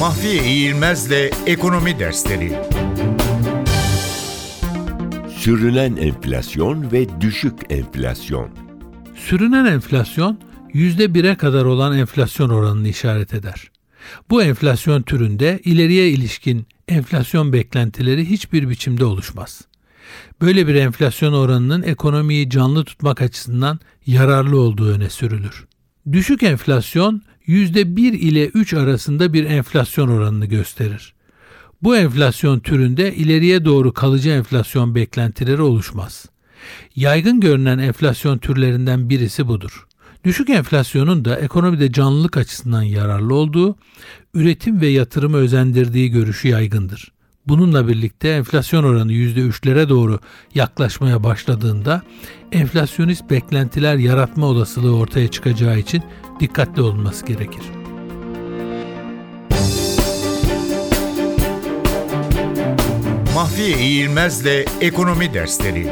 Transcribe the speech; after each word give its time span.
Mahfiye 0.00 0.44
İğilmez'le 0.44 1.30
Ekonomi 1.46 1.98
Dersleri 1.98 2.52
Sürünen 5.36 5.96
enflasyon 5.96 6.92
ve 6.92 7.20
düşük 7.20 7.54
enflasyon. 7.70 8.50
Sürünen 9.16 9.64
enflasyon 9.64 10.38
%1'e 10.74 11.36
kadar 11.36 11.64
olan 11.64 11.98
enflasyon 11.98 12.50
oranını 12.50 12.88
işaret 12.88 13.34
eder. 13.34 13.70
Bu 14.30 14.42
enflasyon 14.42 15.02
türünde 15.02 15.60
ileriye 15.64 16.08
ilişkin 16.08 16.66
enflasyon 16.88 17.52
beklentileri 17.52 18.30
hiçbir 18.30 18.68
biçimde 18.68 19.04
oluşmaz. 19.04 19.62
Böyle 20.40 20.66
bir 20.66 20.74
enflasyon 20.74 21.32
oranının 21.32 21.82
ekonomiyi 21.82 22.50
canlı 22.50 22.84
tutmak 22.84 23.22
açısından 23.22 23.80
yararlı 24.06 24.60
olduğu 24.60 24.92
öne 24.92 25.10
sürülür. 25.10 25.66
Düşük 26.12 26.42
enflasyon 26.42 27.22
%1 27.46 28.00
ile 28.00 28.46
3 28.46 28.74
arasında 28.74 29.32
bir 29.32 29.44
enflasyon 29.44 30.08
oranını 30.08 30.46
gösterir. 30.46 31.14
Bu 31.82 31.96
enflasyon 31.96 32.60
türünde 32.60 33.14
ileriye 33.14 33.64
doğru 33.64 33.92
kalıcı 33.92 34.30
enflasyon 34.30 34.94
beklentileri 34.94 35.62
oluşmaz. 35.62 36.26
Yaygın 36.96 37.40
görünen 37.40 37.78
enflasyon 37.78 38.38
türlerinden 38.38 39.10
birisi 39.10 39.48
budur. 39.48 39.86
Düşük 40.24 40.50
enflasyonun 40.50 41.24
da 41.24 41.36
ekonomide 41.36 41.92
canlılık 41.92 42.36
açısından 42.36 42.82
yararlı 42.82 43.34
olduğu, 43.34 43.76
üretim 44.34 44.80
ve 44.80 44.86
yatırımı 44.86 45.36
özendirdiği 45.36 46.10
görüşü 46.10 46.48
yaygındır. 46.48 47.12
Bununla 47.50 47.88
birlikte 47.88 48.28
enflasyon 48.28 48.84
oranı 48.84 49.12
%3'lere 49.12 49.88
doğru 49.88 50.20
yaklaşmaya 50.54 51.24
başladığında 51.24 52.02
enflasyonist 52.52 53.30
beklentiler 53.30 53.96
yaratma 53.96 54.46
olasılığı 54.46 54.96
ortaya 54.96 55.28
çıkacağı 55.28 55.78
için 55.78 56.02
dikkatli 56.40 56.82
olunması 56.82 57.26
gerekir. 57.26 57.62
Mahfiye 63.34 63.78
İğilmez'le 63.78 64.66
Ekonomi 64.80 65.34
Dersleri 65.34 65.88